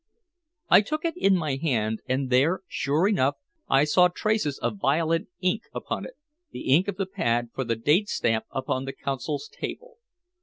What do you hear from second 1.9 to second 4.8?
and there, sure enough, I saw traces of